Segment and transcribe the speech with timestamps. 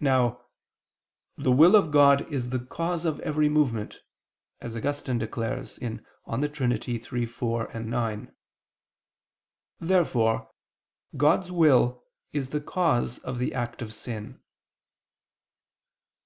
[0.00, 0.46] Now
[1.36, 3.98] "the will of God is the cause of every movement,"
[4.58, 6.00] as Augustine declares (De
[6.48, 6.72] Trin.
[6.88, 8.36] iii, 4, 9).
[9.78, 10.50] Therefore
[11.14, 12.02] God's will
[12.32, 14.40] is the cause of the act of sin.